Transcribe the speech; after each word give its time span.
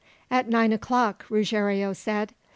"At 0.31 0.49
nine 0.49 0.73
o'clock," 0.73 1.27
Ruggiero 1.29 1.93
said. 1.93 2.33